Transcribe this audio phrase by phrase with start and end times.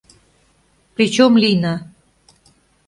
[0.95, 1.75] Причем лийна?